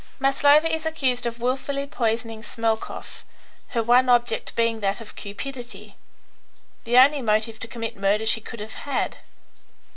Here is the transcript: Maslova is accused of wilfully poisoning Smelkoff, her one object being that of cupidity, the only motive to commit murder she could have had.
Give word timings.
Maslova 0.19 0.67
is 0.67 0.87
accused 0.87 1.27
of 1.27 1.39
wilfully 1.39 1.85
poisoning 1.85 2.41
Smelkoff, 2.41 3.23
her 3.67 3.83
one 3.83 4.09
object 4.09 4.55
being 4.55 4.79
that 4.79 4.99
of 4.99 5.15
cupidity, 5.15 5.95
the 6.85 6.97
only 6.97 7.21
motive 7.21 7.59
to 7.59 7.67
commit 7.67 7.95
murder 7.95 8.25
she 8.25 8.41
could 8.41 8.59
have 8.61 8.73
had. 8.73 9.17